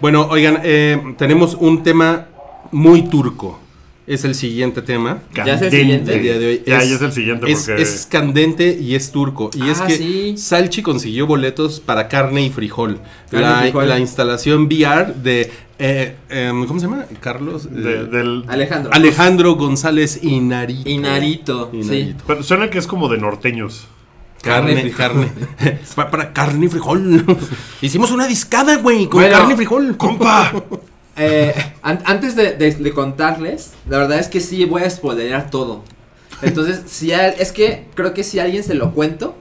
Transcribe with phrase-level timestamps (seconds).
[0.00, 2.26] Bueno, oigan, eh, tenemos un tema
[2.72, 3.58] muy turco.
[4.06, 5.18] Es el siguiente tema.
[5.34, 6.14] ¿Ya es el siguiente?
[6.14, 6.62] El día de hoy.
[6.66, 7.82] Ya, ya es el siguiente Es, porque...
[7.82, 9.50] es candente y es turco.
[9.54, 10.34] Y es Ah, que sí.
[10.38, 13.00] Salchi consiguió boletos para carne y frijol.
[13.30, 13.88] Carne y la, frijol.
[13.88, 15.50] la instalación VR de.
[15.78, 17.04] eh, em, ¿Cómo se llama?
[17.20, 17.66] Carlos.
[17.66, 18.44] eh, de- del...
[18.48, 18.92] Alejandro.
[18.94, 20.88] Alejandro González Inarito.
[20.88, 21.78] Inarito, sí.
[21.80, 22.24] Inarito.
[22.26, 23.88] Pero suena que es como de norteños.
[24.42, 25.78] Carne, Carne carne.
[25.96, 27.24] Pa- para carne y frijol.
[27.80, 29.96] Hicimos una discada, güey, con Bueno, carne y frijol.
[29.96, 30.52] ¡Compa!
[31.20, 31.52] Eh,
[31.82, 35.82] an- antes de, de- de contarles, la verdad es que sí voy a spoilear todo.
[36.42, 39.34] Entonces, si al- es que creo que si a alguien se lo cuento,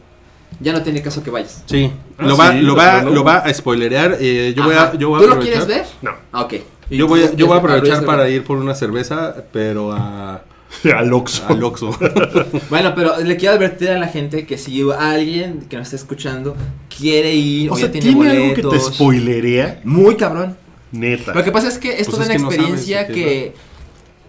[0.60, 1.62] ya no tiene caso que vayas.
[1.68, 4.18] Sí, Ah, lo, va, sí, lo, va, lo va a spoilerear.
[4.20, 5.86] eh, yo voy a, yo voy a ¿Tú lo quieres ver?
[6.02, 6.14] No.
[6.32, 6.56] Ah, ok.
[6.90, 10.42] Yo voy, a, yo voy a aprovechar para ir por una cerveza, pero a,
[10.96, 11.44] Al Oxxo.
[11.48, 11.98] al Oxxo.
[12.70, 16.56] Bueno, pero le quiero advertir a la gente que si alguien que nos está escuchando
[16.96, 19.82] quiere ir O o, sea, ya tiene, ¿tiene algo que te boletos, spoilerea?
[19.84, 20.58] Muy cabrón.
[20.92, 21.34] Neta.
[21.34, 23.54] Lo que pasa es que es Pues toda es una que no experiencia sabes, que...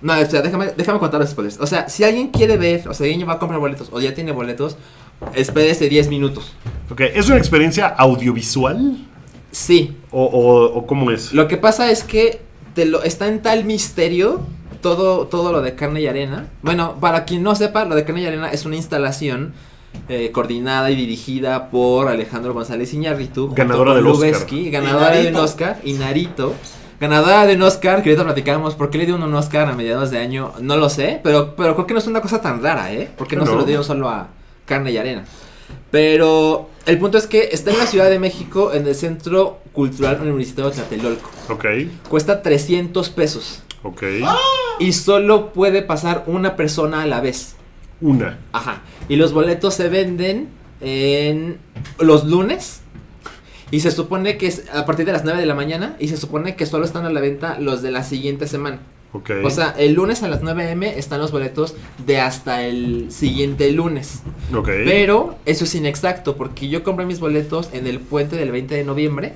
[0.01, 1.59] No, o sea, déjame, déjame contar los spoilers.
[1.61, 4.15] O sea, si alguien quiere ver, o sea, alguien va a comprar boletos o ya
[4.15, 4.77] tiene boletos,
[5.35, 6.53] espérese 10 minutos.
[6.91, 9.07] Ok, ¿es una experiencia audiovisual?
[9.51, 11.33] Sí, ¿O, o, o cómo es?
[11.33, 12.41] Lo que pasa es que
[12.75, 14.41] te lo, está en tal misterio
[14.81, 16.47] todo, todo lo de carne y arena.
[16.63, 19.53] Bueno, para quien no sepa, lo de carne y arena es una instalación
[20.09, 23.53] eh, coordinada y dirigida por Alejandro González Iñárritu.
[23.55, 24.29] Ganadora del Oscar.
[24.29, 25.37] Lubeski, ganadora de un.
[25.37, 26.55] Oscar, y Narito.
[27.01, 30.11] Ganadora de un Oscar, que ahorita platicamos, ¿por qué le dio un Oscar a mediados
[30.11, 30.53] de año?
[30.61, 33.09] No lo sé, pero, pero creo que no es una cosa tan rara, ¿eh?
[33.17, 33.51] Porque no, No.
[33.53, 34.29] se lo dieron solo a
[34.67, 35.25] carne y arena.
[35.91, 40.19] Pero el punto es que está en la Ciudad de México, en el Centro Cultural
[40.21, 41.31] Universitario de Tlatelolco.
[41.51, 41.65] Ok,
[42.09, 43.63] Cuesta 300 pesos.
[43.83, 44.03] ok.
[44.79, 47.57] Y solo puede pasar una persona a la vez.
[48.01, 48.39] Una.
[48.53, 48.83] Ajá.
[49.09, 50.49] Y los boletos se venden
[50.81, 51.59] en
[51.99, 52.81] los lunes.
[53.71, 55.97] Y se supone que es a partir de las 9 de la mañana.
[55.99, 58.81] Y se supone que solo están a la venta los de la siguiente semana.
[59.13, 59.31] Ok.
[59.43, 61.75] O sea, el lunes a las 9 am están los boletos
[62.07, 64.23] de hasta el siguiente lunes.
[64.55, 64.69] ok.
[64.85, 68.85] Pero eso es inexacto porque yo compré mis boletos en el puente del 20 de
[68.85, 69.33] noviembre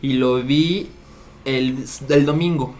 [0.00, 0.88] y lo vi
[1.44, 2.74] el, el domingo.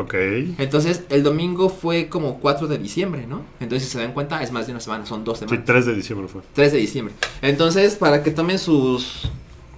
[0.00, 0.14] Ok.
[0.58, 3.42] Entonces el domingo fue como 4 de diciembre, ¿no?
[3.60, 5.64] Entonces si se dan cuenta es más de una semana, son dos Sí, semanas.
[5.66, 6.42] 3 de diciembre fue.
[6.54, 7.14] 3 de diciembre.
[7.42, 9.28] Entonces para que tomen sus,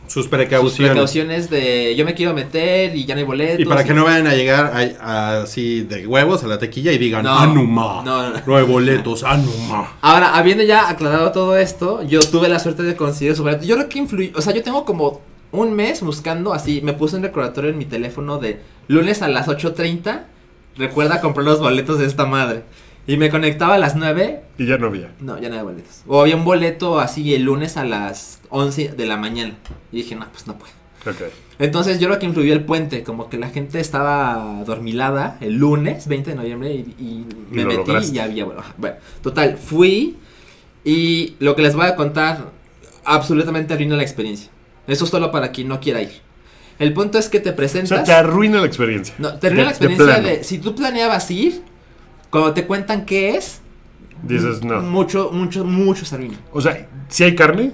[0.06, 0.90] Sus sus precauciones.
[0.92, 3.60] precauciones de yo me quiero meter y ya no hay boletos.
[3.60, 7.24] Y para que no vayan a llegar así de huevos a la tequilla y digan,
[7.24, 7.38] No.
[7.38, 8.02] Anuma.
[8.04, 8.42] No, no, no.
[8.46, 9.96] No hay boletos, Anuma.
[10.02, 13.64] Ahora, habiendo ya aclarado todo esto, yo tuve la suerte de conseguir su boleto.
[13.64, 15.20] Yo creo que influyó, o sea, yo tengo como
[15.52, 18.60] un mes buscando así, me puse un recordatorio en mi teléfono de
[18.92, 20.22] lunes a las 8.30,
[20.76, 22.62] recuerda comprar los boletos de esta madre.
[23.06, 25.10] Y me conectaba a las 9, Y ya no había.
[25.20, 26.02] no, ya no había boletos.
[26.06, 29.54] O había un boleto así el lunes a las 11 de la mañana.
[29.90, 30.72] Y dije, no, pues no puedo.
[31.04, 31.32] Ok.
[31.58, 36.06] Entonces yo creo que influyó el puente, como que la gente estaba dormilada el lunes
[36.06, 38.16] 20 de noviembre y, me metí lograste.
[38.16, 40.16] y había, bueno, bueno, total, fui
[40.84, 42.50] y lo que les voy a contar
[43.04, 44.50] absolutamente arruina la experiencia.
[44.86, 46.20] Eso es solo para quien no quiera ir.
[46.82, 47.88] El punto es que te O presentas...
[47.88, 49.14] sea, te arruina la experiencia.
[49.18, 51.62] no, te arruina De- la experiencia de si tú planeabas ir,
[52.30, 53.60] cuando te cuentan qué es,
[54.22, 54.80] Dices, no.
[54.80, 56.38] mucho, mucho, mucho se arruina.
[56.52, 57.72] O sea, si hay carne,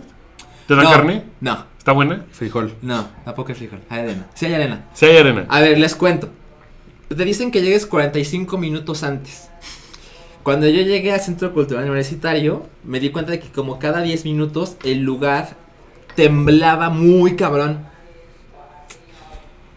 [0.66, 1.24] ¿te dan No, carne?
[1.41, 2.26] No, ¿Está buena?
[2.32, 2.74] Frijol.
[2.82, 4.26] no, tampoco es frijol, hay arena.
[4.34, 4.84] Sí hay arena.
[4.94, 5.46] Si hay arena.
[5.48, 6.28] A ver, les cuento.
[7.08, 9.48] Te dicen que llegues 45 minutos antes.
[10.42, 14.25] Cuando yo llegué al Centro Cultural Universitario, me di cuenta de que como cada 10
[14.26, 15.56] minutos el lugar
[16.14, 17.86] temblaba muy cabrón.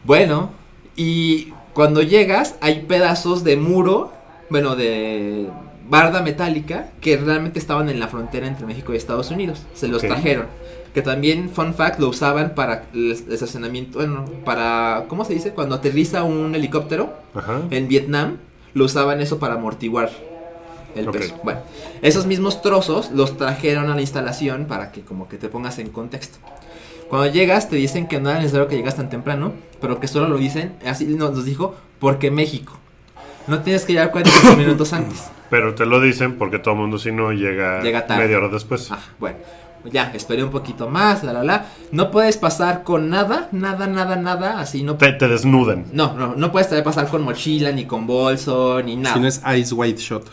[0.03, 0.49] Bueno,
[0.95, 4.11] y cuando llegas hay pedazos de muro,
[4.49, 5.47] bueno, de
[5.89, 9.65] barda metálica que realmente estaban en la frontera entre México y Estados Unidos.
[9.73, 10.47] Se los trajeron.
[10.93, 15.51] Que también, fun fact, lo usaban para el estacionamiento, bueno, para, ¿cómo se dice?
[15.51, 17.61] Cuando aterriza un helicóptero Ajá.
[17.71, 18.37] en Vietnam,
[18.73, 20.09] lo usaban eso para amortiguar
[20.95, 21.35] el peso.
[21.43, 21.61] Bueno,
[22.01, 25.89] esos mismos trozos los trajeron a la instalación para que como que te pongas en
[25.89, 26.39] contexto.
[27.11, 30.27] Cuando llegas te dicen que no era necesario que llegas tan temprano, pero que solo
[30.29, 32.79] lo dicen, así nos dijo, porque México.
[33.47, 35.29] No tienes que llegar 45 minutos antes.
[35.51, 38.23] Pero te lo dicen porque todo el mundo si no llega, Llega tarde.
[38.23, 38.89] media hora después.
[38.89, 39.35] Ah, bueno,
[39.91, 41.65] ya, esperé un poquito más, la la la.
[41.91, 44.95] No puedes pasar con nada, nada, nada, nada, así no.
[44.95, 45.87] Te, te desnudan.
[45.91, 49.15] No, no, no puedes pasar con mochila, ni con bolso, ni nada.
[49.15, 50.25] Si no es Ice White Shot.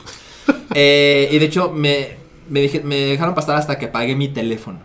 [0.75, 2.11] Eh, y de hecho, me,
[2.49, 4.79] me, dije- me dejaron pasar hasta que pagué mi teléfono.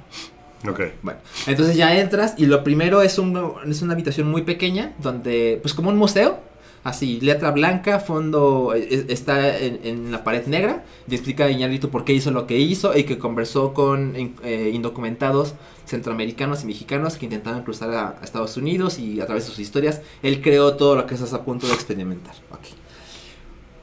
[0.67, 0.81] Ok.
[1.01, 5.59] Bueno, entonces ya entras y lo primero es, un, es una habitación muy pequeña, donde,
[5.61, 6.39] pues como un museo,
[6.83, 10.83] Así, letra blanca, fondo eh, está en, en la pared negra.
[11.07, 14.13] Y explica a Iñárritu por qué hizo lo que hizo y que conversó con
[14.43, 15.53] eh, indocumentados
[15.85, 19.59] centroamericanos y mexicanos que intentaban cruzar a, a Estados Unidos y a través de sus
[19.59, 22.35] historias, él creó todo lo que estás a punto de experimentar.
[22.51, 22.65] Ok.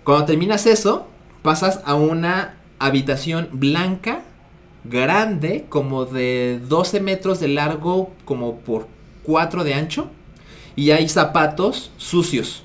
[0.04, 1.06] Cuando terminas eso,
[1.40, 4.24] pasas a una habitación blanca,
[4.84, 8.88] grande, como de 12 metros de largo, como por
[9.24, 10.08] 4 de ancho,
[10.76, 12.64] y hay zapatos sucios.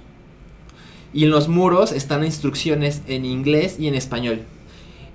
[1.14, 4.42] Y en los muros están instrucciones en inglés y en español.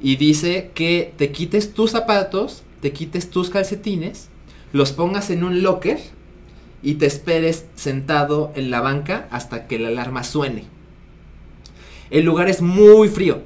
[0.01, 4.29] Y dice que te quites tus zapatos, te quites tus calcetines,
[4.73, 5.99] los pongas en un locker
[6.83, 10.65] y te esperes sentado en la banca hasta que la alarma suene.
[12.11, 13.43] El lugar es muy frío.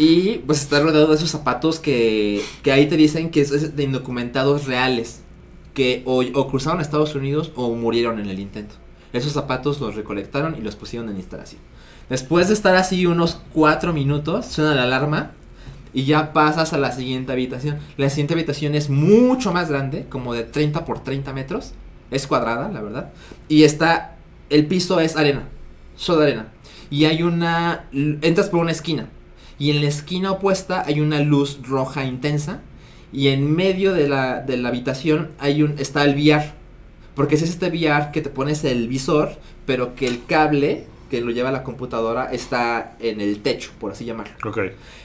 [0.00, 3.82] Y pues está rodeado de esos zapatos que, que ahí te dicen que es de
[3.82, 5.22] indocumentados reales.
[5.74, 8.76] Que o, cruzaron a Estados Unidos o murieron en el intento.
[9.12, 11.60] Esos zapatos los recolectaron y los pusieron en instalación.
[12.08, 15.32] Después de estar así unos 4 minutos, suena la alarma
[15.92, 17.78] y ya pasas a la siguiente habitación.
[17.96, 21.72] La siguiente habitación es mucho más grande, como de 30 por 30 metros.
[22.12, 23.10] Es cuadrada, la verdad.
[23.48, 24.16] Y está,
[24.48, 25.42] el piso es arena,
[25.96, 26.48] solo arena.
[26.88, 29.08] Y hay una, entras por una esquina.
[29.58, 32.60] Y en la esquina opuesta hay una luz roja intensa.
[33.12, 36.52] Y en medio de la, de la habitación hay un, está el VR.
[37.14, 39.32] Porque es este VR que te pones el visor,
[39.66, 43.92] pero que el cable que lo lleva a la computadora está en el techo, por
[43.92, 44.34] así llamarlo.
[44.44, 44.58] Ok.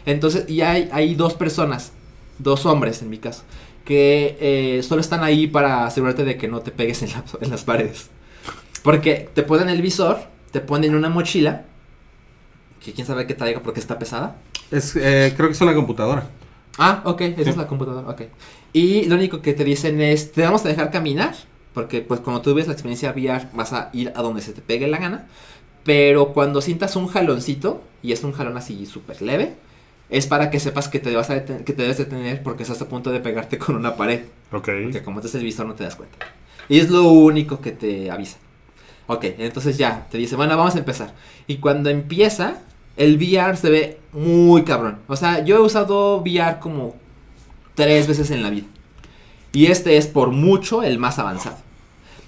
[0.06, 1.94] Entonces, y hay, hay dos personas,
[2.40, 3.44] dos hombres en mi caso,
[3.86, 7.50] que eh, solo están ahí para asegurarte de que no te pegues en, la- en
[7.50, 8.10] las paredes.
[8.84, 10.20] Porque te ponen el visor,
[10.52, 11.64] te ponen una mochila,
[12.84, 14.36] que quién sabe qué traiga porque está pesada.
[14.72, 16.28] Es, eh, creo que es una computadora.
[16.78, 17.50] Ah, ok, esa Sí.
[17.52, 18.22] es la computadora, ok.
[18.74, 21.36] Y lo único que te dicen es, te vamos a dejar caminar,
[21.74, 24.62] porque pues cuando tú ves la experiencia VR vas a ir a donde se te
[24.62, 25.28] pegue la gana,
[25.84, 29.54] pero cuando sientas un jaloncito, y es un jalón así súper leve,
[30.10, 32.88] es para que sepas que te, vas a que te debes detener porque estás a
[32.90, 34.22] punto de pegarte con una pared,
[34.52, 34.70] Ok.
[34.92, 36.18] que como este es el visor no te das cuenta.
[36.70, 38.38] Y es lo único que te avisa.
[39.08, 41.14] Ok, entonces ya, te dice, bueno, vamos a empezar.
[41.46, 42.62] Y cuando empieza,
[42.98, 45.00] el VR se ve muy cabrón.
[45.08, 46.96] O sea, yo he usado VR como
[47.76, 48.68] tres veces en la vida.
[49.52, 51.58] Y este es por mucho el más avanzado.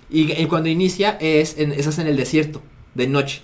[0.09, 2.62] Y, y cuando inicia es en, estás en el desierto,
[2.94, 3.41] de noche.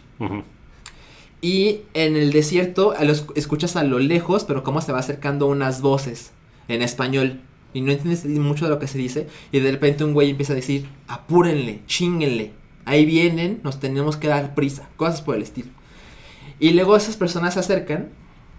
[1.42, 5.48] Y en el desierto a los- escuchas a lo lejos, pero cómo se va acercando
[5.48, 6.32] unas voces
[6.68, 7.42] en español.
[7.74, 9.28] Y no entiendes mucho de lo que se dice.
[9.52, 12.52] Y de repente un güey empieza a decir, apúrenle, chinguenle.
[12.86, 14.90] Ahí vienen, nos tenemos que dar prisa.
[14.98, 15.70] Cosas por el estilo.
[16.62, 18.10] Y luego esas personas se acercan.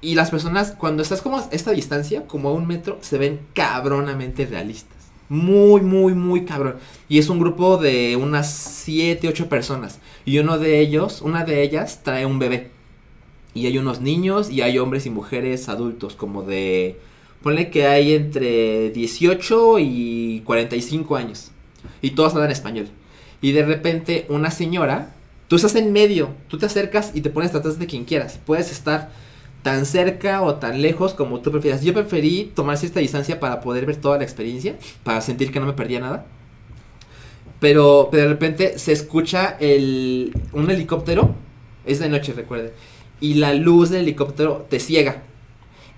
[0.01, 3.39] Y las personas, cuando estás como a esta distancia, como a un metro, se ven
[3.55, 4.99] cabronamente realistas.
[5.29, 6.79] Muy, muy, muy cabrón.
[7.09, 10.01] Y es un grupo de unas 7, 8 personas.
[10.25, 12.73] Y uno de ellos, una de ellas, trae un bebé.
[13.55, 16.99] Y hay unos niños y hay hombres y mujeres adultos, como de...
[17.41, 21.53] Ponle que hay entre 18 y 45 años.
[22.01, 22.89] Y todos hablan español.
[23.41, 25.15] Y de repente una señora,
[25.53, 28.41] tú estás en medio, tú te acercas y te pones atrás de quien quieras.
[28.47, 29.11] Puedes estar
[29.63, 31.83] tan cerca o tan lejos como tú prefieras.
[31.83, 35.67] Yo preferí tomar cierta distancia para poder ver toda la experiencia, para sentir que no
[35.67, 36.25] me perdía nada.
[37.61, 41.35] Pero de repente se escucha el, un helicóptero.
[41.85, 42.71] Es de noche, recuerden.
[43.21, 45.23] Y la luz del helicóptero te ciega.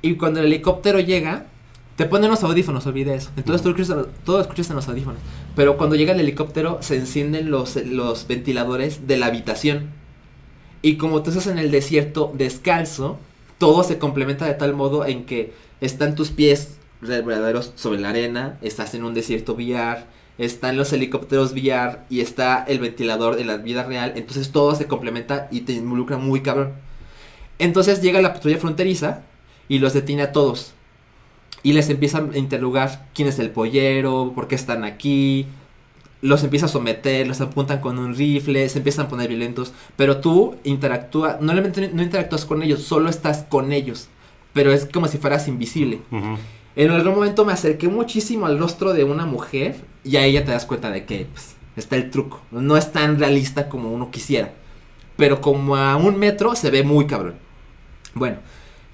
[0.02, 1.46] Y cuando el helicóptero llega,
[1.96, 3.30] te ponen los audífonos, olvide eso.
[3.36, 5.20] Entonces tú escuchas, todo escuchas en los audífonos.
[5.54, 9.90] Pero cuando llega el helicóptero, se encienden los, los ventiladores de la habitación.
[10.82, 13.18] Y como tú estás en el desierto descalzo,
[13.58, 18.58] todo se complementa de tal modo en que están tus pies verdaderos sobre la arena,
[18.62, 20.04] estás en un desierto VR,
[20.38, 24.14] están los helicópteros VR y está el ventilador de la vida real.
[24.16, 26.72] Entonces todo se complementa y te involucra muy cabrón.
[27.58, 29.22] Entonces llega la patrulla fronteriza
[29.68, 30.74] y los detiene a todos.
[31.64, 35.46] Y les empiezan a interrogar quién es el pollero, por qué están aquí.
[36.22, 39.72] Los empieza a someter, los apuntan con un rifle, se empiezan a poner violentos.
[39.96, 44.08] Pero tú interactúas, no, no interactúas con ellos, solo estás con ellos.
[44.52, 46.00] Pero es como si fueras invisible.
[46.12, 46.36] Ujú.
[46.76, 50.50] En algún momento me acerqué muchísimo al rostro de una mujer y ahí ya te
[50.50, 52.42] das cuenta de que pues, está el truco.
[52.50, 54.52] No es tan realista como uno quisiera.
[55.16, 57.36] Pero como a un metro se ve muy cabrón.
[58.14, 58.38] Bueno,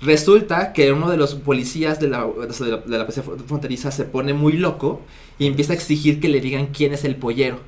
[0.02, 4.04] resulta que uno de los policías de la, de la, de la policía fronteriza se
[4.04, 5.02] pone muy loco
[5.38, 7.59] y empieza a exigir que le digan quién es el pollero.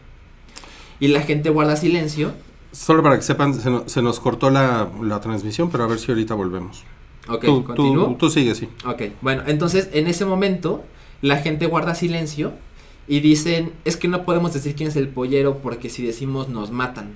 [1.01, 2.33] Y la gente guarda silencio.
[2.71, 5.99] Solo para que sepan, se, no- se nos cortó la, la transmisión, pero a ver
[5.99, 6.85] si ahorita volvemos.
[7.29, 8.69] Ok, tú, tú, tú sigue, sí.
[8.87, 10.85] Ok, bueno, entonces en ese momento
[11.21, 12.53] la gente guarda silencio
[13.07, 16.71] y dicen, es que no podemos decir quién es el pollero porque si decimos nos
[16.71, 17.13] matan.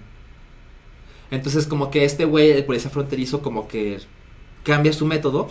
[1.30, 3.98] Entonces como que este güey, el policía fronterizo, como que
[4.66, 5.48] cambia su método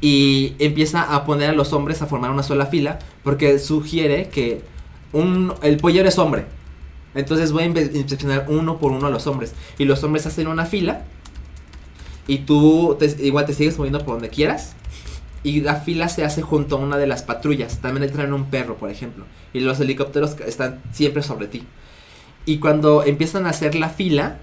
[0.00, 4.62] y empieza a poner a los hombres a formar una sola fila porque sugiere que
[5.62, 6.46] el pollero es hombre.
[7.14, 9.54] Entonces voy a inspeccionar uno por uno a los hombres.
[9.78, 11.04] Y los hombres hacen una fila
[12.26, 14.74] y tú igual te sigues moviendo por donde quieras.
[15.44, 17.78] Y la fila se hace junto a una de las patrullas.
[17.78, 19.24] También traen un perro, por ejemplo.
[19.52, 21.64] Y los helicópteros están siempre sobre ti.
[22.46, 24.38] Y cuando empiezan a hacer la fila,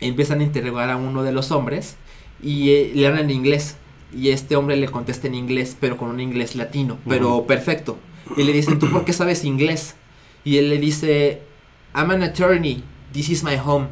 [0.00, 1.96] empiezan a interrogar a uno de los hombres
[2.42, 3.76] y eh, le hablan en inglés.
[4.16, 7.98] Y este hombre le contesta en inglés, pero con un inglés latino, pero perfecto.
[8.36, 9.94] Y le dicen, ¿tú por qué sabes inglés?
[10.44, 11.42] Y él le dice,
[11.94, 13.88] I'm an attorney, this is my home.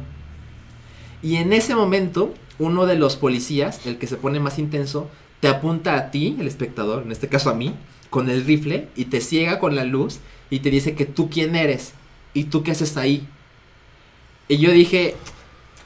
[1.21, 5.09] Y en ese momento, uno de los policías, el que se pone más intenso,
[5.41, 7.75] te apunta a ti, el espectador, en este caso a mí,
[8.09, 11.55] con el rifle y te ciega con la luz y te dice que tú quién
[11.55, 11.93] eres
[12.33, 13.27] y tú qué haces ahí.
[14.47, 15.15] Y yo dije,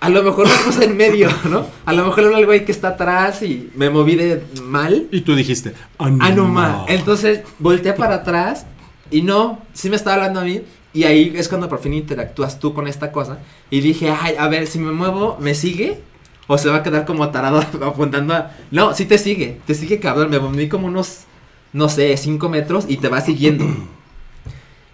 [0.02, 1.66] a lo mejor me puse en medio, ¿no?
[1.86, 5.08] A lo mejor era algo ahí que está atrás y me moví de mal.
[5.12, 6.86] Y tú dijiste, Ah, no, ma.
[6.88, 8.66] Entonces volteé para atrás
[9.12, 10.62] y no, sí me estaba hablando a mí.
[10.94, 13.40] Y ahí es cuando por fin interactúas tú con esta cosa.
[13.70, 16.00] Y dije, ay, a ver, si me muevo, ¿me sigue?
[16.48, 18.52] O se va a quedar como tarado apuntando a...
[18.72, 20.30] No, sí te sigue, te sigue cabrón.
[20.30, 21.26] Me moví como unos,
[21.74, 23.66] no sé, 5 metros y te va siguiendo.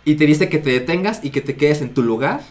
[0.08, 2.42] Y te dice que te detengas y que te quedes en tu lugar.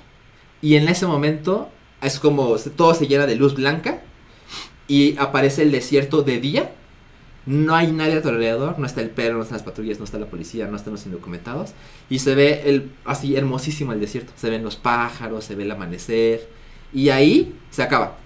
[0.61, 1.69] Y en ese momento
[2.05, 4.03] es como todo se llena de luz blanca.
[4.87, 6.73] Y aparece el desierto de día.
[7.47, 10.05] No hay nadie a tu alrededor, no está el perro, no están las patrullas, no
[10.05, 11.73] está la policía, no están los indocumentados.
[12.09, 14.33] Y se ve el, así hermosísimo el desierto.
[14.37, 16.49] Se ven los pájaros, se ve el amanecer.
[16.93, 18.17] Y ahí se acaba.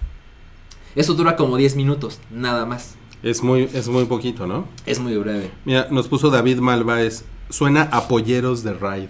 [0.94, 2.94] Eso dura como 10 minutos, nada más.
[3.22, 4.68] Es muy, es muy poquito, ¿no?
[4.86, 5.50] Es muy breve.
[5.64, 7.24] Mira, nos puso David Malváez.
[7.50, 9.08] Suena a polleros de Ride.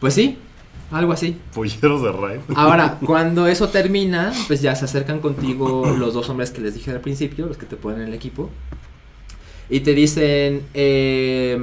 [0.00, 0.38] Pues sí,
[0.90, 1.38] algo así.
[1.52, 2.40] Polleros de raid.
[2.54, 6.90] Ahora, cuando eso termina, pues ya se acercan contigo los dos hombres que les dije
[6.90, 8.50] al principio, los que te ponen en el equipo.
[9.68, 11.58] Y te dicen, eh,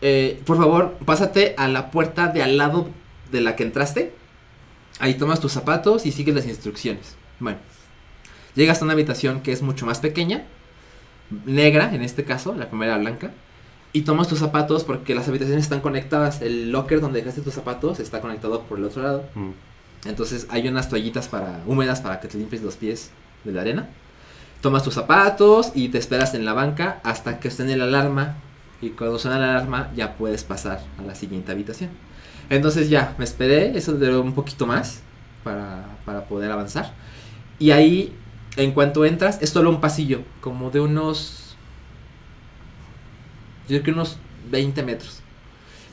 [0.00, 2.88] eh, por favor, pásate a la puerta de al lado
[3.30, 4.14] de la que entraste.
[4.98, 7.16] Ahí tomas tus zapatos y sigues las instrucciones.
[7.40, 7.58] Bueno,
[8.54, 10.44] llegas a una habitación que es mucho más pequeña,
[11.44, 13.32] negra en este caso, la primera blanca.
[13.94, 16.42] Y tomas tus zapatos porque las habitaciones están conectadas.
[16.42, 19.24] El locker donde dejaste tus zapatos está conectado por el otro lado.
[19.36, 19.50] Mm.
[20.06, 23.10] Entonces hay unas toallitas para, húmedas para que te limpies los pies
[23.44, 23.88] de la arena.
[24.60, 28.34] Tomas tus zapatos y te esperas en la banca hasta que suene la alarma.
[28.80, 31.90] Y cuando suena la alarma ya puedes pasar a la siguiente habitación.
[32.50, 35.02] Entonces ya, me esperé, eso duró un poquito más
[35.44, 36.92] para, para poder avanzar.
[37.60, 38.12] Y ahí,
[38.56, 41.43] en cuanto entras, es solo un pasillo, como de unos...
[43.68, 44.18] Yo creo que unos
[44.50, 45.20] 20 metros.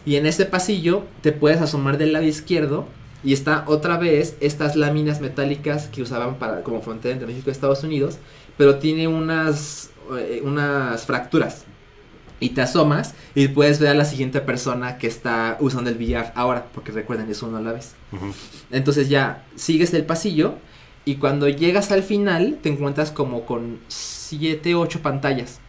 [0.05, 2.87] Y en ese pasillo te puedes asomar del lado izquierdo
[3.23, 7.51] y está otra vez estas láminas metálicas que usaban para como frontera entre México y
[7.51, 8.17] Estados Unidos,
[8.57, 11.65] pero tiene unas eh, unas fracturas.
[12.39, 16.33] Y te asomas y puedes ver a la siguiente persona que está usando el billar
[16.35, 17.93] ahora, porque recuerden, es uno a la vez.
[18.71, 20.55] Entonces ya sigues el pasillo
[21.05, 25.59] y cuando llegas al final te encuentras como con 7, 8 pantallas.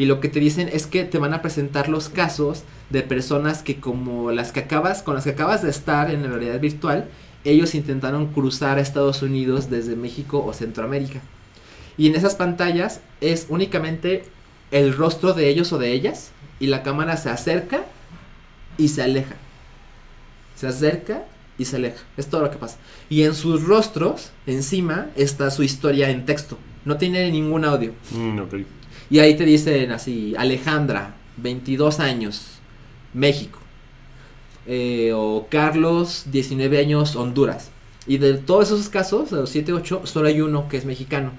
[0.00, 3.62] Y lo que te dicen es que te van a presentar los casos de personas
[3.62, 7.10] que como las que acabas, con las que acabas de estar en la realidad virtual,
[7.44, 11.20] ellos intentaron cruzar a Estados Unidos desde México o Centroamérica.
[11.98, 14.24] Y en esas pantallas es únicamente
[14.70, 16.30] el rostro de ellos o de ellas
[16.60, 17.84] y la cámara se acerca
[18.78, 19.34] y se aleja.
[20.56, 21.24] Se acerca
[21.58, 22.02] y se aleja.
[22.16, 22.78] Es todo lo que pasa.
[23.10, 26.56] Y en sus rostros, encima, está su historia en texto.
[26.86, 27.92] No tiene ningún audio.
[28.12, 28.54] Mm, ok.
[29.10, 32.60] Y ahí te dicen así, Alejandra, 22 años,
[33.12, 33.58] México.
[34.66, 37.70] Eh, o Carlos, 19 años, Honduras.
[38.06, 41.32] Y de todos esos casos, de los 7, 8, solo hay uno que es mexicano.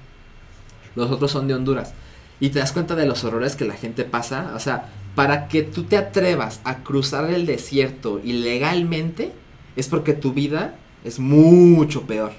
[0.96, 1.94] Los otros son de Honduras.
[2.42, 4.52] Y te das cuenta de los horrores que la gente pasa.
[4.56, 9.32] O sea, para que tú te atrevas a cruzar el desierto ilegalmente,
[9.76, 12.34] es porque tu vida es mucho peor.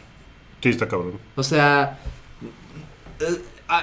[0.63, 1.19] Sí, está cabrón.
[1.37, 1.99] O sea,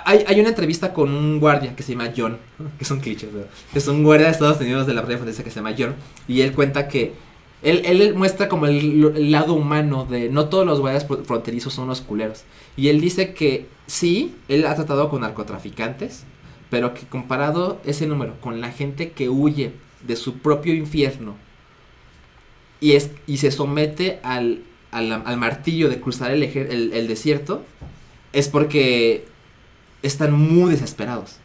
[0.05, 2.37] hay, hay una entrevista con un guardia que se llama John,
[2.77, 3.27] que es un cliché,
[3.73, 5.95] es un guardia de Estados Unidos de la Playa Fronteriza que se llama John,
[6.27, 7.13] y él cuenta que
[7.61, 11.85] él, él muestra como el, lado humano de no todos los guardias fro- fronterizos son
[11.85, 12.43] unos culeros.
[12.77, 16.23] Y él dice que sí, él ha tratado con narcotraficantes,
[16.69, 19.73] pero que comparado ese número con la gente que huye
[20.07, 21.35] de su propio infierno
[22.79, 27.07] y, es, y se somete al, al, al martillo de cruzar el, ejer- el, el
[27.07, 27.63] desierto,
[28.31, 29.25] es porque
[30.03, 31.37] están muy desesperados.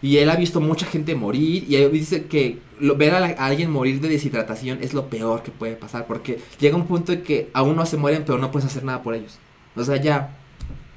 [0.00, 3.26] Y él ha visto mucha gente morir y él dice que lo- ver a, la-
[3.38, 7.12] a alguien morir de deshidratación es lo peor que puede pasar porque llega un punto
[7.12, 9.38] en que aún no se mueren pero no puedes hacer nada por ellos.
[9.76, 10.36] O sea, ya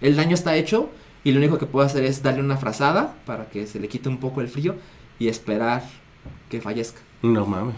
[0.01, 0.89] el daño está hecho
[1.24, 4.10] y lo único que puedo hacer es darle una frazada para que se le quite
[4.10, 4.75] un poco el frío
[5.20, 5.84] y esperar
[6.50, 7.01] que fallezca.
[7.22, 7.75] No mames.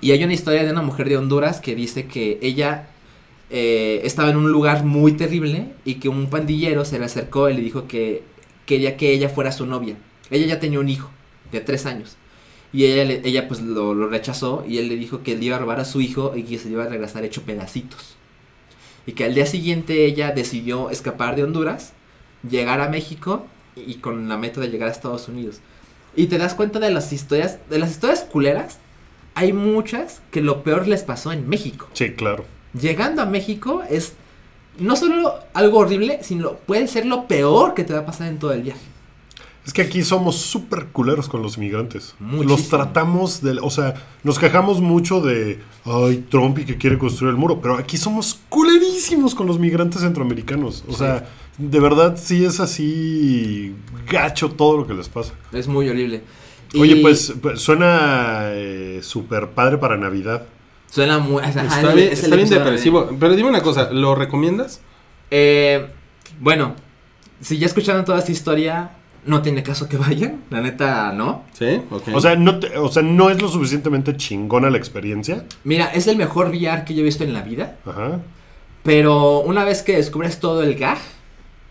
[0.00, 2.88] Y hay una historia de una mujer de Honduras que dice que ella
[3.50, 7.54] eh, estaba en un lugar muy terrible y que un pandillero se le acercó y
[7.54, 8.22] le dijo que
[8.66, 9.96] quería que ella fuera su novia.
[10.30, 11.10] Ella ya tenía un hijo
[11.52, 12.16] de tres años.
[12.72, 15.60] Y ella, ella pues lo, lo rechazó y él le dijo que le iba a
[15.60, 18.16] robar a su hijo y que se le iba a regresar hecho pedacitos.
[19.06, 21.92] Y que al día siguiente ella decidió escapar de Honduras,
[22.48, 25.60] llegar a México y con la meta de llegar a Estados Unidos.
[26.16, 28.78] Y te das cuenta de las historias, de las historias culeras,
[29.34, 31.88] hay muchas que lo peor les pasó en México.
[31.92, 32.44] Sí, claro.
[32.80, 34.14] Llegando a México es
[34.78, 38.38] no solo algo horrible, sino puede ser lo peor que te va a pasar en
[38.38, 38.80] todo el viaje.
[39.66, 42.14] Es que aquí somos súper culeros con los inmigrantes.
[42.20, 42.50] Muchísimo.
[42.50, 43.58] Los tratamos de...
[43.62, 45.58] O sea, nos quejamos mucho de...
[45.86, 47.60] Ay, Trump y que quiere construir el muro.
[47.62, 50.84] Pero aquí somos culerísimos con los migrantes centroamericanos.
[50.86, 50.98] O Sí.
[50.98, 51.26] sea,
[51.56, 53.74] de verdad sí es así
[54.06, 55.32] gacho todo lo que les pasa.
[55.52, 56.22] Es muy horrible.
[56.78, 60.46] Oye, Y pues, pues, suena eh, súper padre para Navidad.
[60.94, 61.42] Suena muy...
[61.42, 63.10] ajá, Está es- bien, es está bien depresivo.
[63.18, 64.80] Pero dime una cosa, ¿lo recomiendas?
[65.30, 65.88] Eh,
[66.38, 66.74] bueno,
[67.40, 68.90] si ya escucharon toda esta historia,
[69.26, 70.42] no tiene caso que vayan.
[70.50, 71.42] La neta, no.
[71.52, 72.08] Sí, ok.
[72.14, 75.44] O sea, no te- o sea, no es lo suficientemente chingona la experiencia.
[75.64, 77.76] Mira, es el mejor VR que yo he visto en la vida.
[77.84, 78.20] Ajá.
[78.84, 80.98] Pero una vez que descubres todo el gag,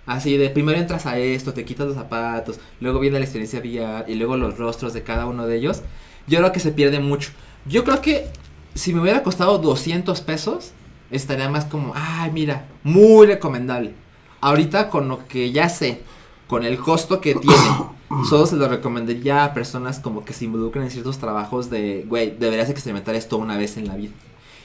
[0.06, 4.12] así de primero entras a esto, te quitas los zapatos, luego viene la experiencia VR
[4.12, 5.82] y luego los rostros de cada uno de ellos,
[6.28, 7.30] yo creo que se pierde mucho.
[7.66, 8.28] Yo creo que
[8.76, 10.72] si me hubiera costado 200 pesos,
[11.12, 13.94] estaría más como, ay, mira, muy recomendable.
[14.42, 16.02] Ahorita con lo que ya sé,
[16.48, 17.56] con el costo que tiene,
[18.30, 22.36] solo se lo recomendaría a personas como que se involucran en ciertos trabajos de, güey,
[22.38, 24.12] deberías experimentar esto una vez en la vida.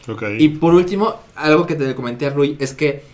[0.09, 0.23] Ok.
[0.39, 3.05] Y por último, algo que te comenté a Rui es que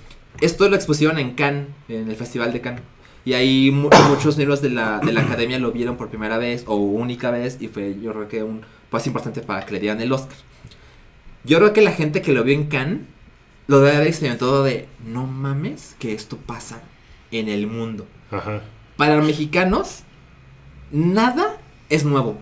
[0.41, 2.83] esto lo expusieron en Cannes, en el Festival de Cannes.
[3.25, 6.65] Y ahí mu- muchos miembros de la, de la academia lo vieron por primera vez
[6.67, 10.01] o única vez y fue yo creo que un paso importante para que le dieran
[10.01, 10.37] el Oscar.
[11.45, 13.01] Yo creo que la gente que lo vio en Cannes
[13.67, 16.83] lo debe haber experimentado de no mames que esto pasa
[17.31, 18.07] en el mundo.
[18.31, 18.63] Ajá.
[18.97, 20.01] Para los mexicanos,
[20.91, 22.37] nada es nuevo.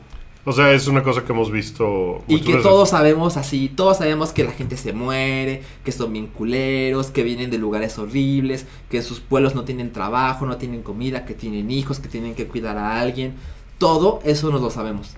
[0.45, 2.25] O sea, es una cosa que hemos visto.
[2.27, 2.63] Y que veces.
[2.65, 7.23] todos sabemos así, todos sabemos que la gente se muere, que son bien culeros, que
[7.23, 11.71] vienen de lugares horribles, que sus pueblos no tienen trabajo, no tienen comida, que tienen
[11.71, 13.35] hijos, que tienen que cuidar a alguien.
[13.79, 15.15] Todo eso nos lo sabemos.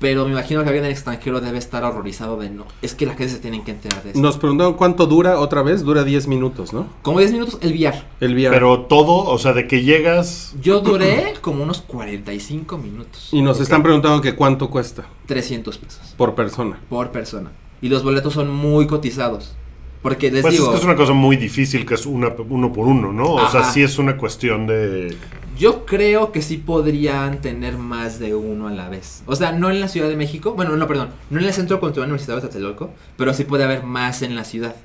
[0.00, 2.66] Pero me imagino que alguien en el extranjero debe estar horrorizado de no.
[2.82, 4.20] Es que la gente se tiene que enterar de eso.
[4.20, 5.82] Nos preguntaron cuánto dura otra vez.
[5.82, 6.86] Dura 10 minutos, ¿no?
[7.02, 8.04] Como 10 minutos el VR.
[8.20, 8.50] El VR.
[8.54, 10.54] Pero todo, o sea, de que llegas.
[10.62, 13.28] Yo duré como unos 45 minutos.
[13.32, 16.78] y nos están preguntando que cuánto cuesta 300 pesos por persona.
[16.88, 17.50] por persona.
[17.82, 19.54] Y los boletos son muy cotizados.
[20.02, 20.66] Porque les Pues digo...
[20.66, 23.32] es que es una cosa muy difícil que es una, uno por uno, ¿no?
[23.34, 25.16] O sea, sí es una cuestión de.
[25.58, 29.22] Yo creo que sí podrían tener más de uno a la vez.
[29.26, 30.54] O sea, no en la Ciudad de México.
[30.54, 31.10] Bueno, no, perdón.
[31.30, 32.90] No en el Centro Cultural Universitario de Tlatelolco.
[33.16, 34.76] Pero sí puede haber más en la ciudad.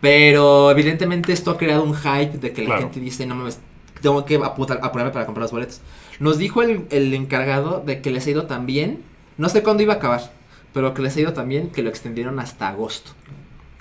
[0.00, 2.82] Pero evidentemente esto ha creado un hype de que la Claro.
[2.82, 3.60] gente dice, no mames,
[4.00, 5.80] tengo que apuntar, apurarme para comprar los boletos.
[6.18, 9.02] Nos dijo el, el encargado de que les ha ido tan bien.
[9.38, 10.32] No sé cuándo iba a acabar.
[10.72, 13.12] Pero que les ha ido tan bien que lo extendieron hasta agosto.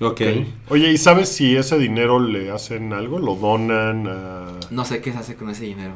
[0.01, 0.21] Ok.
[0.69, 3.19] Oye, ¿y sabes si ese dinero le hacen algo?
[3.19, 4.07] ¿Lo donan?
[4.07, 5.93] A, No sé qué se hace con ese dinero.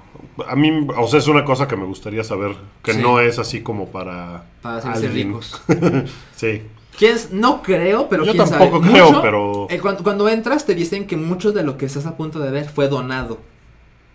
[0.48, 2.56] a mí, o sea, es una cosa que me gustaría saber.
[2.84, 3.02] Que Sí.
[3.02, 4.46] no es así como para.
[4.62, 5.28] Para hacerse alguien.
[5.30, 5.62] ricos.
[6.36, 6.62] Sí.
[6.98, 8.92] ¿Quién s- No creo, pero Yo quién tampoco sabe.
[8.94, 9.68] creo, Mucho- pero.
[9.70, 12.52] Eh, cuando, cuando entras te dicen que mucho de lo que estás a punto de
[12.52, 13.40] ver fue donado.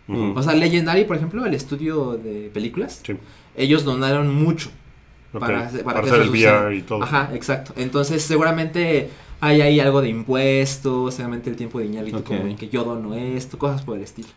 [0.09, 3.15] O sea, Legendary, por ejemplo, el estudio de películas, Sí.
[3.57, 4.69] ellos donaron mucho
[5.33, 6.31] para, Para, que hacer el.
[6.31, 7.03] VR y todo.
[7.05, 7.73] Ajá, exacto.
[7.77, 9.09] Entonces, seguramente
[9.41, 13.15] hay ahí algo de impuestos, seguramente el tiempo de Iñárritu como en que yo dono
[13.15, 14.29] esto, cosas por el estilo.